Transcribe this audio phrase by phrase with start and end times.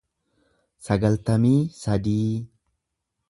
[0.85, 2.19] sagaltamii sadii